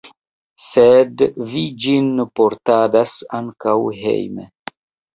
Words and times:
Sed 0.67 1.21
vi 1.51 1.61
ĝin 1.85 2.09
portadas 2.41 3.17
ankaŭ 3.45 3.81
hejme. 4.03 4.53